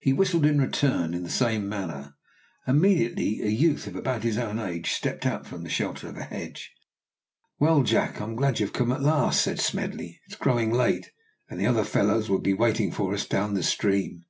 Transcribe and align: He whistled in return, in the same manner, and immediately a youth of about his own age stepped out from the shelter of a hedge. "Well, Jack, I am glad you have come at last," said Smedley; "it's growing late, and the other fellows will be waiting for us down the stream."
He 0.00 0.12
whistled 0.12 0.44
in 0.44 0.60
return, 0.60 1.14
in 1.14 1.22
the 1.22 1.30
same 1.30 1.68
manner, 1.68 2.16
and 2.66 2.78
immediately 2.78 3.40
a 3.42 3.46
youth 3.46 3.86
of 3.86 3.94
about 3.94 4.24
his 4.24 4.36
own 4.36 4.58
age 4.58 4.90
stepped 4.92 5.24
out 5.24 5.46
from 5.46 5.62
the 5.62 5.68
shelter 5.70 6.08
of 6.08 6.16
a 6.16 6.24
hedge. 6.24 6.72
"Well, 7.60 7.84
Jack, 7.84 8.20
I 8.20 8.24
am 8.24 8.34
glad 8.34 8.58
you 8.58 8.66
have 8.66 8.72
come 8.72 8.90
at 8.90 9.02
last," 9.02 9.40
said 9.40 9.60
Smedley; 9.60 10.20
"it's 10.26 10.34
growing 10.34 10.72
late, 10.72 11.12
and 11.48 11.60
the 11.60 11.66
other 11.68 11.84
fellows 11.84 12.28
will 12.28 12.40
be 12.40 12.54
waiting 12.54 12.90
for 12.90 13.14
us 13.14 13.24
down 13.24 13.54
the 13.54 13.62
stream." 13.62 14.24